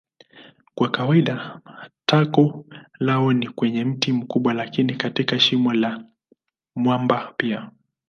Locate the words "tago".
2.05-2.65